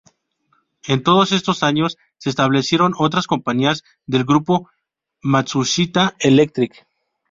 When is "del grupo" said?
4.07-4.67